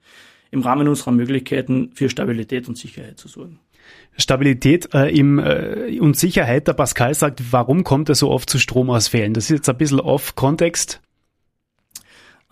[0.49, 3.59] im Rahmen unserer Möglichkeiten für Stabilität und Sicherheit zu sorgen.
[4.17, 6.67] Stabilität äh, im, äh, und Sicherheit.
[6.67, 9.33] Der Pascal sagt, warum kommt es so oft zu Stromausfällen?
[9.33, 11.01] Das ist jetzt ein bisschen off-Kontext.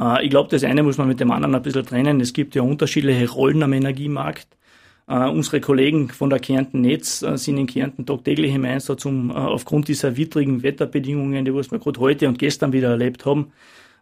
[0.01, 2.19] Äh, ich glaube, das eine muss man mit dem anderen ein bisschen trennen.
[2.19, 4.47] Es gibt ja unterschiedliche Rollen am Energiemarkt.
[5.09, 9.29] Uh, unsere Kollegen von der Kärnten Netz uh, sind in Kärnten tagtäglich im Einsatz, um
[9.31, 13.51] aufgrund dieser widrigen Wetterbedingungen, die wir gerade heute und gestern wieder erlebt haben,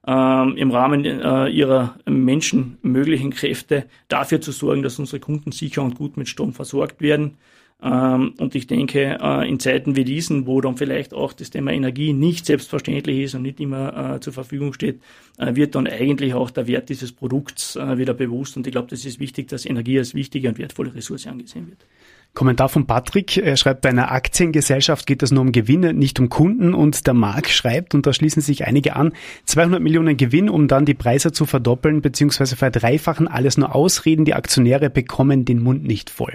[0.05, 6.15] ähm, im Rahmen ihrer menschenmöglichen Kräfte dafür zu sorgen, dass unsere Kunden sicher und gut
[6.15, 7.37] mit Strom versorgt werden.
[7.81, 11.71] Ähm, und ich denke, äh, in Zeiten wie diesen, wo dann vielleicht auch das Thema
[11.71, 14.99] Energie nicht selbstverständlich ist und nicht immer äh, zur Verfügung steht,
[15.37, 18.57] äh, wird dann eigentlich auch der Wert dieses Produkts wieder bewusst.
[18.57, 21.85] Und ich glaube, das ist wichtig, dass Energie als wichtige und wertvolle Ressource angesehen wird.
[22.33, 23.37] Kommentar von Patrick.
[23.37, 26.73] Er schreibt, bei einer Aktiengesellschaft geht es nur um Gewinne, nicht um Kunden.
[26.73, 29.13] Und der Marc schreibt, und da schließen sich einige an,
[29.45, 32.55] 200 Millionen Gewinn, um dann die Preise zu verdoppeln bzw.
[32.55, 33.27] verdreifachen.
[33.27, 34.25] Alles nur Ausreden.
[34.25, 36.33] Die Aktionäre bekommen den Mund nicht voll.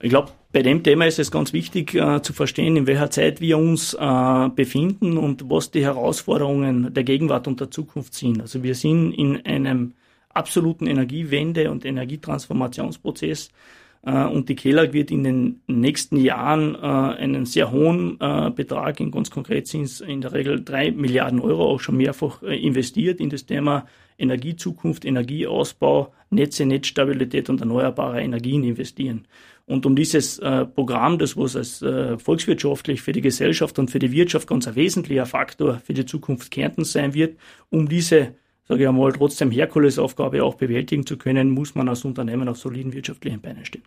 [0.00, 3.40] Ich glaube, bei dem Thema ist es ganz wichtig äh, zu verstehen, in welcher Zeit
[3.40, 8.40] wir uns äh, befinden und was die Herausforderungen der Gegenwart und der Zukunft sind.
[8.40, 9.92] Also wir sind in einem
[10.30, 13.50] absoluten Energiewende- und Energietransformationsprozess.
[14.02, 19.00] Äh, und die KELAG wird in den nächsten Jahren äh, einen sehr hohen äh, Betrag,
[19.00, 22.56] in ganz konkret sind es in der Regel drei Milliarden Euro auch schon mehrfach äh,
[22.56, 29.26] investiert in das Thema Energiezukunft, Energieausbau, Netze, Netzstabilität und erneuerbare Energien investieren.
[29.68, 33.98] Und um dieses äh, Programm, das was als äh, volkswirtschaftlich für die Gesellschaft und für
[33.98, 37.36] die Wirtschaft ganz ein wesentlicher Faktor für die Zukunft Kärntens sein wird,
[37.68, 38.34] um diese,
[38.66, 42.94] sage ich einmal, trotzdem Herkulesaufgabe auch bewältigen zu können, muss man als Unternehmen auf soliden
[42.94, 43.82] wirtschaftlichen Beinen stehen.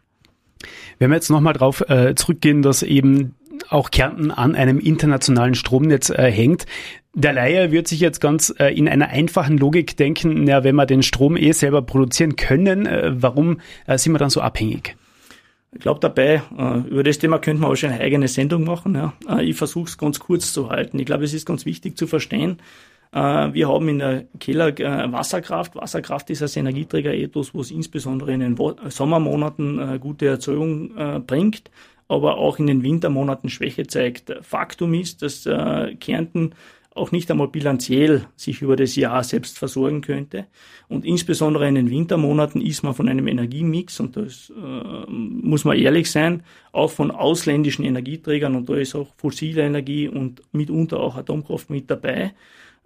[0.99, 3.33] Wenn wir jetzt nochmal drauf äh, zurückgehen, dass eben
[3.69, 6.65] auch Kärnten an einem internationalen Stromnetz äh, hängt.
[7.15, 10.85] Der Laie wird sich jetzt ganz äh, in einer einfachen Logik denken, ja, wenn wir
[10.85, 14.95] den Strom eh selber produzieren können, äh, warum äh, sind wir dann so abhängig?
[15.73, 18.93] Ich glaube dabei, äh, über das Thema könnte man wahrscheinlich eine eigene Sendung machen.
[19.27, 20.99] Äh, ich versuche es ganz kurz zu halten.
[20.99, 22.57] Ich glaube, es ist ganz wichtig zu verstehen,
[23.13, 23.17] äh,
[23.53, 24.77] wir haben in der Keller
[25.13, 25.75] Wasserkraft.
[25.75, 28.57] Wasserkraft ist als Energieträger etwas, was insbesondere in den
[28.89, 31.71] Sommermonaten gute Erzeugung bringt,
[32.09, 34.33] aber auch in den Wintermonaten Schwäche zeigt.
[34.41, 35.43] Faktum ist, dass
[35.99, 36.53] Kärnten
[36.93, 40.47] auch nicht einmal bilanziell sich über das Jahr selbst versorgen könnte.
[40.89, 45.77] Und insbesondere in den Wintermonaten ist man von einem Energiemix, und das äh, muss man
[45.77, 51.15] ehrlich sein, auch von ausländischen Energieträgern, und da ist auch fossile Energie und mitunter auch
[51.15, 52.33] Atomkraft mit dabei,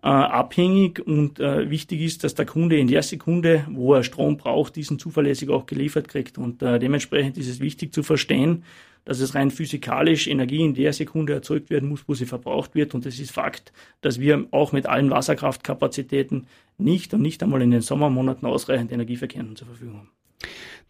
[0.03, 0.99] äh, abhängig.
[1.05, 4.99] Und äh, wichtig ist, dass der Kunde in der Sekunde, wo er Strom braucht, diesen
[4.99, 6.37] zuverlässig auch geliefert kriegt.
[6.37, 8.63] Und äh, dementsprechend ist es wichtig zu verstehen,
[9.05, 12.93] dass es rein physikalisch Energie in der Sekunde erzeugt werden muss, wo sie verbraucht wird.
[12.93, 17.71] Und es ist Fakt, dass wir auch mit allen Wasserkraftkapazitäten nicht und nicht einmal in
[17.71, 20.09] den Sommermonaten ausreichend Energieverkehr zur Verfügung haben.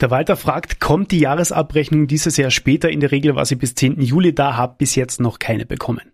[0.02, 2.90] Der Walter fragt, kommt die Jahresabrechnung dieses Jahr später?
[2.90, 4.02] In der Regel war sie bis 10.
[4.02, 6.12] Juli da, habe bis jetzt noch keine bekommen.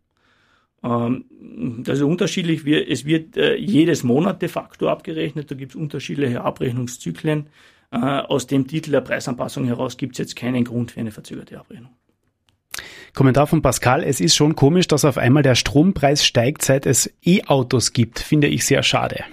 [0.83, 1.25] Ähm,
[1.83, 2.65] das ist unterschiedlich.
[2.65, 5.49] Es wird äh, jedes Monat de facto abgerechnet.
[5.49, 7.47] Da gibt es unterschiedliche Abrechnungszyklen.
[7.91, 11.59] Äh, aus dem Titel der Preisanpassung heraus gibt es jetzt keinen Grund für eine verzögerte
[11.59, 11.91] Abrechnung.
[13.13, 17.13] Kommentar von Pascal, es ist schon komisch, dass auf einmal der Strompreis steigt, seit es
[17.25, 18.19] E-Autos gibt.
[18.19, 19.25] Finde ich sehr schade.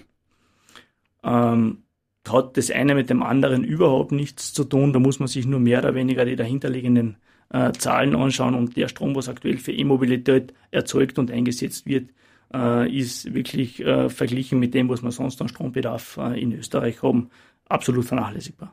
[1.22, 1.84] Ähm,
[2.28, 4.92] hat das eine mit dem anderen überhaupt nichts zu tun.
[4.92, 7.16] Da muss man sich nur mehr oder weniger die dahinterliegenden
[7.50, 8.54] äh, Zahlen anschauen.
[8.54, 12.10] Und der Strom, was aktuell für E-Mobilität erzeugt und eingesetzt wird,
[12.52, 17.02] äh, ist wirklich äh, verglichen mit dem, was wir sonst an Strombedarf äh, in Österreich
[17.02, 17.30] haben,
[17.68, 18.70] absolut vernachlässigbar.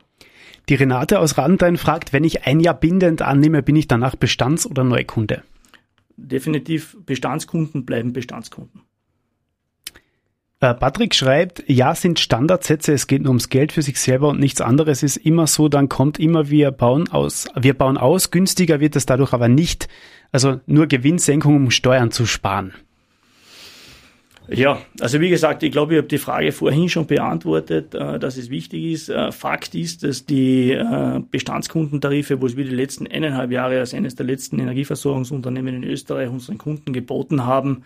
[0.68, 4.66] Die Renate aus Randein fragt, wenn ich ein Jahr bindend annehme, bin ich danach Bestands-
[4.66, 5.42] oder Neukunde?
[6.16, 8.82] Definitiv Bestandskunden bleiben Bestandskunden.
[10.60, 14.40] Äh, Patrick schreibt, ja, sind Standardsätze, es geht nur ums Geld für sich selber und
[14.40, 18.80] nichts anderes ist immer so, dann kommt immer, wir bauen aus, wir bauen aus, günstiger
[18.80, 19.88] wird es dadurch aber nicht,
[20.32, 22.72] also nur Gewinnsenkung, um Steuern zu sparen.
[24.48, 28.36] Ja, also wie gesagt, ich glaube, ich habe die Frage vorhin schon beantwortet, äh, dass
[28.36, 29.08] es wichtig ist.
[29.08, 33.92] Äh, Fakt ist, dass die äh, Bestandskundentarife, wo es wir die letzten eineinhalb Jahre als
[33.92, 37.82] eines der letzten Energieversorgungsunternehmen in Österreich unseren Kunden geboten haben,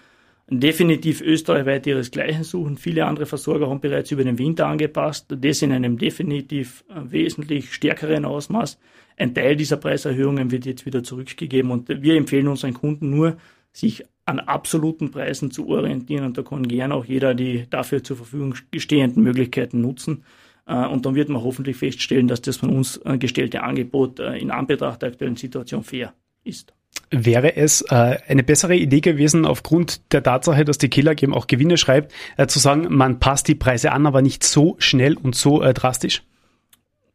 [0.50, 2.76] definitiv österreichweit ihresgleichen suchen.
[2.76, 8.24] Viele andere Versorger haben bereits über den Winter angepasst, das in einem definitiv wesentlich stärkeren
[8.24, 8.78] Ausmaß.
[9.16, 13.36] Ein Teil dieser Preiserhöhungen wird jetzt wieder zurückgegeben und wir empfehlen unseren Kunden nur,
[13.72, 18.16] sich an absoluten Preisen zu orientieren und da kann gern auch jeder die dafür zur
[18.16, 20.24] Verfügung stehenden Möglichkeiten nutzen.
[20.66, 24.36] Äh, und dann wird man hoffentlich feststellen, dass das von uns äh, gestellte Angebot äh,
[24.36, 26.72] in Anbetracht der aktuellen Situation fair ist.
[27.10, 31.48] Wäre es äh, eine bessere Idee gewesen, aufgrund der Tatsache, dass die Killer eben auch
[31.48, 35.34] Gewinne schreibt, äh, zu sagen, man passt die Preise an, aber nicht so schnell und
[35.34, 36.22] so äh, drastisch?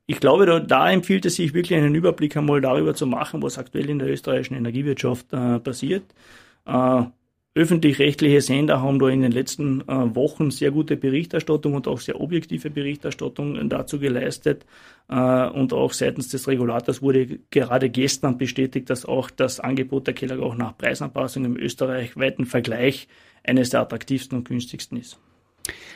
[0.05, 3.57] Ich glaube, da, da, empfiehlt es sich wirklich einen Überblick einmal darüber zu machen, was
[3.57, 5.29] aktuell in der österreichischen Energiewirtschaft
[5.63, 6.03] passiert.
[6.65, 7.03] Äh,
[7.57, 12.19] öffentlich-rechtliche Sender haben da in den letzten äh, Wochen sehr gute Berichterstattung und auch sehr
[12.19, 14.65] objektive Berichterstattung dazu geleistet.
[15.07, 20.13] Äh, und auch seitens des Regulators wurde gerade gestern bestätigt, dass auch das Angebot der
[20.13, 23.07] Keller auch nach Preisanpassung im österreichweiten Vergleich
[23.41, 25.17] eines der attraktivsten und günstigsten ist.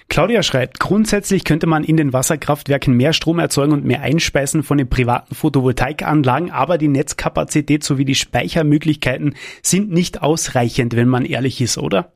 [0.09, 4.77] Claudia schreibt, grundsätzlich könnte man in den Wasserkraftwerken mehr Strom erzeugen und mehr einspeisen von
[4.77, 11.61] den privaten Photovoltaikanlagen, aber die Netzkapazität sowie die Speichermöglichkeiten sind nicht ausreichend, wenn man ehrlich
[11.61, 12.11] ist, oder?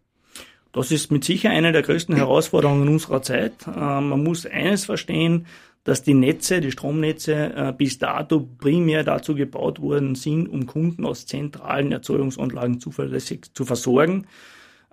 [0.71, 3.53] Das ist mit Sicher eine der größten Herausforderungen unserer Zeit.
[3.67, 5.45] Äh, man muss eines verstehen,
[5.83, 11.05] dass die Netze, die Stromnetze äh, bis dato primär dazu gebaut worden sind, um Kunden
[11.05, 14.25] aus zentralen Erzeugungsanlagen zuverlässig zu versorgen.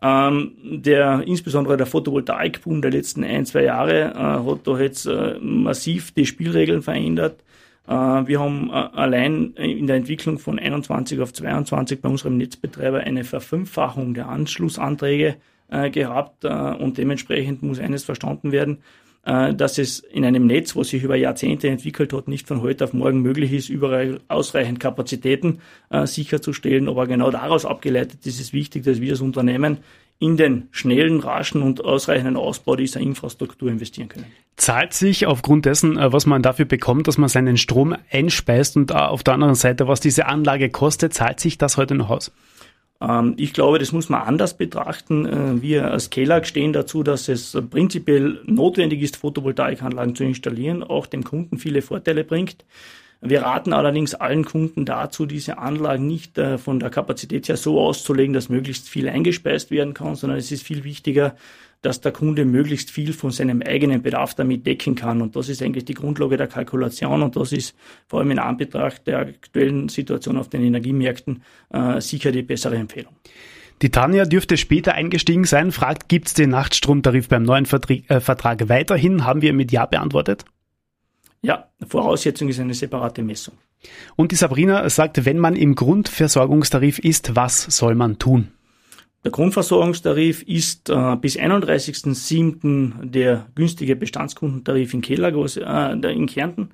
[0.02, 5.38] Ähm, der, insbesondere der Photovoltaikboom der letzten ein, zwei Jahre äh, hat da jetzt äh,
[5.40, 7.42] massiv die Spielregeln verändert.
[7.86, 13.00] Äh, wir haben äh, allein in der Entwicklung von 21 auf 22 bei unserem Netzbetreiber
[13.00, 15.36] eine Verfünffachung der Anschlussanträge
[15.68, 18.78] äh, gehabt äh, und dementsprechend muss eines verstanden werden,
[19.30, 22.92] dass es in einem Netz, was sich über Jahrzehnte entwickelt hat, nicht von heute auf
[22.92, 26.88] morgen möglich ist, überall ausreichend Kapazitäten äh, sicherzustellen.
[26.88, 29.78] Aber genau daraus abgeleitet ist es wichtig, dass wir als Unternehmen
[30.18, 34.26] in den schnellen, raschen und ausreichenden Ausbau dieser Infrastruktur investieren können.
[34.56, 38.92] Zahlt sich aufgrund dessen, äh, was man dafür bekommt, dass man seinen Strom einspeist und
[38.92, 42.32] auf der anderen Seite, was diese Anlage kostet, zahlt sich das heute noch aus?
[43.00, 45.26] Ähm, ich glaube, das muss man anders betrachten.
[45.26, 51.06] Äh, wir als KELAG stehen dazu, dass es prinzipiell notwendig ist, Photovoltaikanlagen zu installieren, auch
[51.06, 52.64] dem Kunden viele Vorteile bringt.
[53.22, 57.78] Wir raten allerdings allen Kunden dazu, diese Anlagen nicht äh, von der Kapazität her so
[57.78, 61.36] auszulegen, dass möglichst viel eingespeist werden kann, sondern es ist viel wichtiger,
[61.82, 65.22] dass der Kunde möglichst viel von seinem eigenen Bedarf damit decken kann.
[65.22, 67.74] Und das ist eigentlich die Grundlage der Kalkulation und das ist
[68.06, 73.14] vor allem in Anbetracht der aktuellen Situation auf den Energiemärkten äh, sicher die bessere Empfehlung.
[73.82, 78.20] Die Tanja dürfte später eingestiegen sein, fragt, gibt es den Nachtstromtarif beim neuen Vertrie äh,
[78.20, 79.24] Vertrag weiterhin?
[79.24, 80.44] Haben wir mit Ja beantwortet?
[81.40, 83.54] Ja, Voraussetzung ist eine separate Messung.
[84.16, 88.48] Und die Sabrina sagt, wenn man im Grundversorgungstarif ist, was soll man tun?
[89.22, 93.04] Der Grundversorgungstarif ist äh, bis 31.07.
[93.04, 96.70] der günstige Bestandskundentarif in Keller, äh, in Kärnten,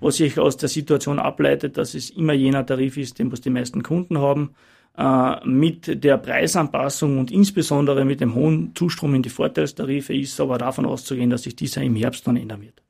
[0.00, 3.50] was sich aus der Situation ableitet, dass es immer jener Tarif ist, den was die
[3.50, 4.54] meisten Kunden haben.
[4.96, 10.56] Äh, mit der Preisanpassung und insbesondere mit dem hohen Zustrom in die Vorteilstarife ist aber
[10.56, 12.82] davon auszugehen, dass sich dieser im Herbst dann ändern wird.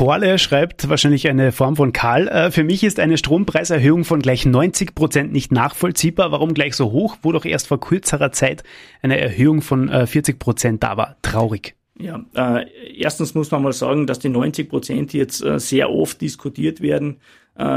[0.00, 2.26] Korle schreibt wahrscheinlich eine Form von Karl.
[2.26, 6.32] Äh, für mich ist eine Strompreiserhöhung von gleich 90 Prozent nicht nachvollziehbar.
[6.32, 8.64] Warum gleich so hoch, wo doch erst vor kürzerer Zeit
[9.02, 11.16] eine Erhöhung von 40 äh, Prozent da war?
[11.20, 11.74] Traurig.
[11.98, 12.64] Ja, äh,
[12.96, 17.18] erstens muss man mal sagen, dass die 90 Prozent jetzt äh, sehr oft diskutiert werden.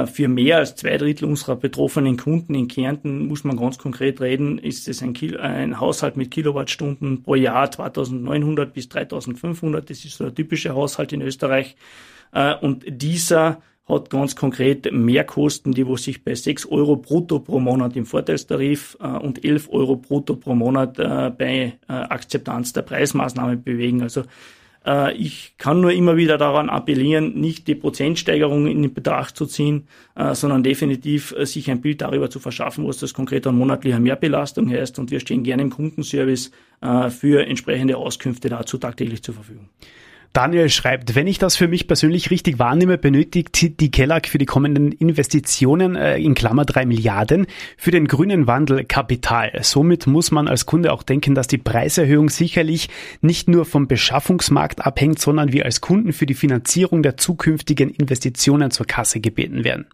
[0.05, 4.57] Für mehr als zwei Drittel unserer betroffenen Kunden in Kärnten muss man ganz konkret reden,
[4.57, 9.89] ist es ein, Kil ein Haushalt mit Kilowattstunden pro Jahr 2900 bis 3500.
[9.89, 11.75] Das ist so der typische Haushalt in Österreich.
[12.33, 17.59] Äh, und dieser hat ganz konkret Mehrkosten, die wo sich bei 6 Euro brutto pro
[17.59, 23.57] Monat im Vorteilstarif äh, und 11 Euro brutto pro Monat äh, bei Akzeptanz der Preismaßnahme
[23.57, 24.01] bewegen.
[24.01, 24.23] Also
[25.15, 29.87] ich kann nur immer wieder daran appellieren, nicht die Prozentsteigerung in Betracht zu ziehen,
[30.33, 34.99] sondern definitiv sich ein Bild darüber zu verschaffen, was das konkret an monatlicher Mehrbelastung heißt.
[34.99, 36.51] Und wir stehen gerne im Kundenservice
[37.11, 39.69] für entsprechende Auskünfte dazu tagtäglich zur Verfügung.
[40.33, 44.47] Daniel schreibt, wenn ich das für mich persönlich richtig wahrnehme, benötigt die Kellag für die
[44.47, 47.45] kommenden Investitionen äh, in Klammer drei Milliarden
[47.77, 49.51] für den grünen Wandel Kapital.
[49.61, 52.89] Somit muss man als Kunde auch denken, dass die Preiserhöhung sicherlich
[53.21, 58.71] nicht nur vom Beschaffungsmarkt abhängt, sondern wir als Kunden für die Finanzierung der zukünftigen Investitionen
[58.71, 59.85] zur Kasse gebeten werden.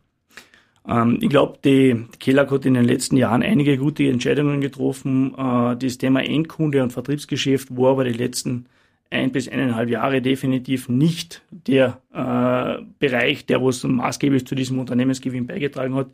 [0.88, 5.34] Ähm, ich glaube, die Kelag hat in den letzten Jahren einige gute Entscheidungen getroffen.
[5.38, 8.68] Äh, das Thema Endkunde und Vertriebsgeschäft war aber die letzten
[9.12, 15.48] ein bis eineinhalb Jahre definitiv nicht der äh, Bereich, der was maßgeblich zu diesem Unternehmensgewinn
[15.48, 16.10] beigetragen hat.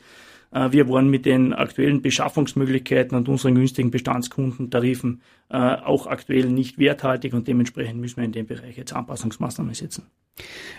[0.51, 6.79] Äh, wir waren mit den aktuellen Beschaffungsmöglichkeiten und unseren günstigen Bestandskundentarifen äh, auch aktuell nicht
[6.79, 10.05] werthaltig und dementsprechend müssen wir in dem Bereich jetzt Anpassungsmaßnahmen setzen.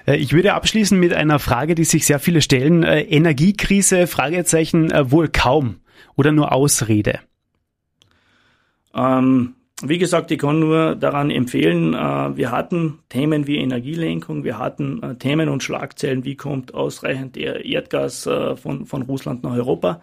[0.06, 2.82] Äh, ich würde abschließen mit einer Frage, die sich sehr viele stellen.
[2.82, 5.76] Äh, Energiekrise, Fragezeichen, äh, wohl kaum
[6.16, 7.20] oder nur Ausrede?
[8.94, 14.58] Ähm, wie gesagt, ich kann nur daran empfehlen, äh, wir hatten Themen wie Energielenkung, wir
[14.58, 20.00] hatten äh, Themen und Schlagzeilen, wie kommt ausreichend Erdgas äh, von, von Russland nach Europa.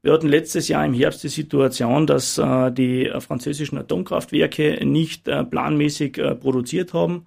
[0.00, 6.92] Wir hatten letztes Jahr im Herbst die Situation, dass die französischen Atomkraftwerke nicht planmäßig produziert
[6.92, 7.24] haben.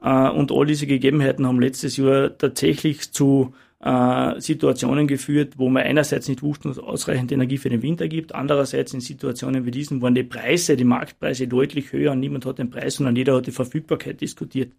[0.00, 6.28] Und all diese Gegebenheiten haben letztes Jahr tatsächlich zu äh, Situationen geführt, wo man einerseits
[6.28, 10.14] nicht wussten, es ausreichend Energie für den Winter gibt, andererseits in Situationen wie diesen waren
[10.14, 13.52] die Preise, die Marktpreise deutlich höher und niemand hat den Preis, sondern jeder hat die
[13.52, 14.72] Verfügbarkeit diskutiert.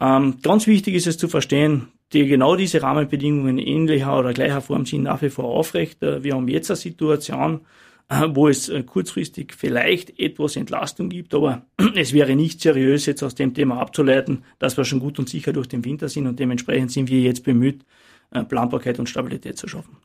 [0.00, 4.60] Ähm, ganz wichtig ist es zu verstehen, die genau diese Rahmenbedingungen in ähnlicher oder gleicher
[4.60, 6.02] Form sind nach wie vor aufrecht.
[6.02, 7.60] Äh, wir haben jetzt eine Situation,
[8.08, 13.22] äh, wo es äh, kurzfristig vielleicht etwas Entlastung gibt, aber es wäre nicht seriös, jetzt
[13.22, 16.38] aus dem Thema abzuleiten, dass wir schon gut und sicher durch den Winter sind und
[16.38, 17.84] dementsprechend sind wir jetzt bemüht,
[18.48, 19.96] Planbarkeit und Stabilität zu schaffen.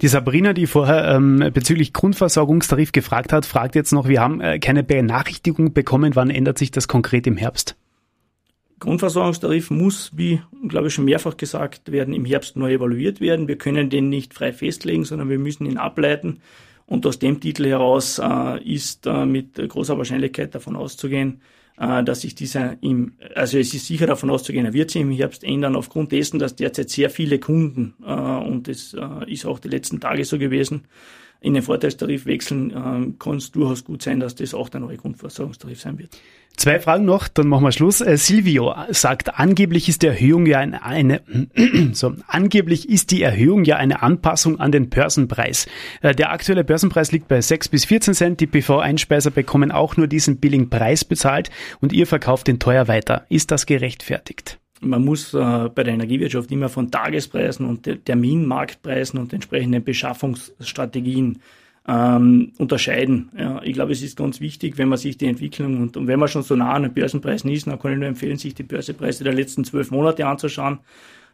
[0.00, 4.58] Die Sabrina, die vorher ähm, bezüglich Grundversorgungstarif gefragt hat, fragt jetzt noch, wir haben äh,
[4.58, 7.76] keine Benachrichtigung bekommen, wann ändert sich das konkret im Herbst?
[8.78, 13.46] Grundversorgungstarif muss, wie glaube ich schon mehrfach gesagt werden, im Herbst neu evaluiert werden.
[13.46, 16.40] Wir können den nicht frei festlegen, sondern wir müssen ihn ableiten.
[16.86, 22.20] Und aus dem Titel heraus äh, ist äh, mit großer Wahrscheinlichkeit davon auszugehen, äh, dass
[22.20, 25.76] sich dieser im, also es ist sicher davon auszugehen, er wird sich im Herbst ändern,
[25.76, 29.98] aufgrund dessen, dass derzeit sehr viele Kunden, äh, und das äh, ist auch die letzten
[29.98, 30.84] Tage so gewesen,
[31.40, 34.96] in den Vorteilstarif wechseln, äh, kann es durchaus gut sein, dass das auch der neue
[34.96, 36.16] Grundversorgungstarif sein wird.
[36.56, 38.02] Zwei Fragen noch, dann machen wir Schluss.
[38.02, 41.22] Äh, Silvio sagt, angeblich ist die Erhöhung ja eine, eine
[41.92, 45.66] so, angeblich ist die Erhöhung ja eine Anpassung an den Börsenpreis.
[46.02, 48.40] Äh, der aktuelle Börsenpreis liegt bei 6 bis 14 Cent.
[48.40, 51.50] Die PV-Einspeiser bekommen auch nur diesen billigen Preis bezahlt
[51.80, 53.24] und ihr verkauft den teuer weiter.
[53.30, 54.59] Ist das gerechtfertigt?
[54.80, 61.40] Man muss äh, bei der Energiewirtschaft immer von Tagespreisen und Terminmarktpreisen und entsprechenden Beschaffungsstrategien
[61.86, 63.30] ähm, unterscheiden.
[63.36, 66.18] Ja, ich glaube, es ist ganz wichtig, wenn man sich die Entwicklung und, und wenn
[66.18, 68.62] man schon so nah an den Börsenpreisen ist, dann kann ich nur empfehlen, sich die
[68.62, 70.78] Börsepreise der letzten zwölf Monate anzuschauen.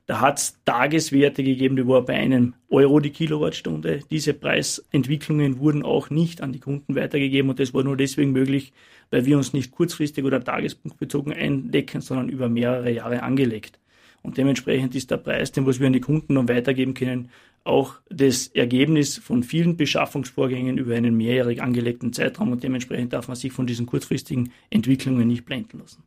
[0.06, 4.00] Da hat es Tageswerte gegeben, die waren bei einem Euro die Kilowattstunde.
[4.08, 8.72] Diese Preisentwicklungen wurden auch nicht an die Kunden weitergegeben und das war nur deswegen möglich,
[9.10, 13.78] weil wir uns nicht kurzfristig oder tagespunktbezogen eindecken, sondern über mehrere Jahre angelegt.
[14.26, 17.30] Und dementsprechend ist der Preis, den was wir an die Kunden dann weitergeben können,
[17.62, 23.36] auch das Ergebnis von vielen Beschaffungsvorgängen über einen mehrjährig angelegten Zeitraum und dementsprechend darf man
[23.36, 26.02] sich von diesen kurzfristigen Entwicklungen nicht blenden lassen.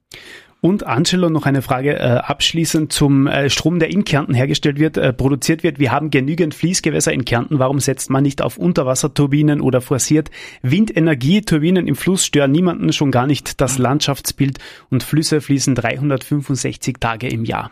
[0.59, 4.97] Und Angelo, noch eine Frage äh, abschließend zum äh, Strom, der in Kärnten hergestellt wird,
[4.97, 5.79] äh, produziert wird.
[5.79, 7.59] Wir haben genügend Fließgewässer in Kärnten.
[7.59, 10.29] Warum setzt man nicht auf Unterwasserturbinen oder forciert
[10.61, 11.41] Windenergie?
[11.41, 17.29] Turbinen im Fluss stören niemanden, schon gar nicht das Landschaftsbild und Flüsse fließen 365 Tage
[17.29, 17.71] im Jahr.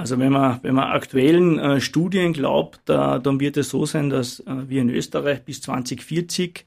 [0.00, 4.08] Also wenn man, wenn man aktuellen äh, Studien glaubt, da, dann wird es so sein,
[4.08, 6.64] dass äh, wir in Österreich bis 2040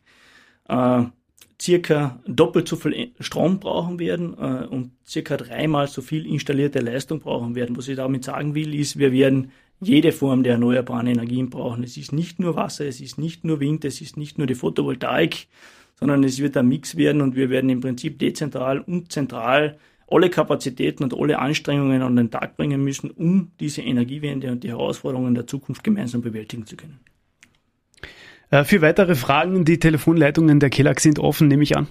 [0.69, 1.03] äh,
[1.59, 7.21] circa doppelt so viel Strom brauchen werden äh, und circa dreimal so viel installierte Leistung
[7.21, 7.75] brauchen werden.
[7.75, 11.83] Was ich damit sagen will, ist, wir werden jede Form der erneuerbaren Energien brauchen.
[11.83, 14.55] Es ist nicht nur Wasser, es ist nicht nur Wind, es ist nicht nur die
[14.55, 15.47] Photovoltaik,
[15.95, 19.79] sondern es wird ein Mix werden und wir werden im Prinzip dezentral und zentral
[20.13, 24.69] alle Kapazitäten und alle Anstrengungen an den Tag bringen müssen, um diese Energiewende und die
[24.69, 26.99] Herausforderungen der Zukunft gemeinsam bewältigen zu können.
[28.52, 31.88] Äh, für weitere Fragen, die Telefonleitungen der KELAG sind offen, nehme ich an.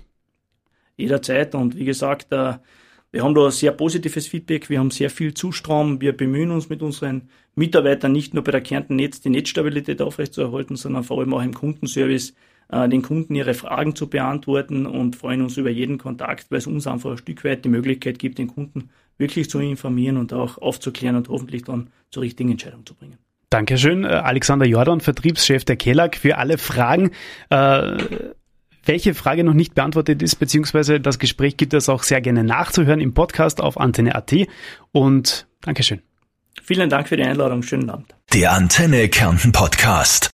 [0.97, 2.55] Jederzeit und wie gesagt, äh,
[3.11, 6.81] wir haben da sehr positives Feedback, wir haben sehr viel Zustrom, wir bemühen uns mit
[6.81, 11.43] unseren Mitarbeitern nicht nur bei der Kärnten Netz die Netzstabilität aufrechtzuerhalten, sondern vor allem auch
[11.43, 12.35] im Kundenservice
[12.71, 16.87] den Kunden ihre Fragen zu beantworten und freuen uns über jeden Kontakt, weil es uns
[16.87, 21.17] einfach ein Stück weit die Möglichkeit gibt, den Kunden wirklich zu informieren und auch aufzuklären
[21.17, 23.19] und hoffentlich dann zur richtigen Entscheidung zu bringen.
[23.51, 27.11] Dankeschön, äh, Alexander Jordan, Vertriebschef der KELAG, für alle Fragen.
[27.51, 27.99] Äh,
[28.85, 33.01] welche Frage noch nicht beantwortet ist, beziehungsweise das Gespräch gibt es auch sehr gerne nachzuhören
[33.01, 34.33] im Podcast auf Antenne.at
[34.91, 36.01] und Dankeschön.
[36.63, 37.63] Vielen Dank für die Einladung.
[37.63, 38.15] Schönen Abend.
[38.33, 40.31] Der Antenne Kärnten Podcast.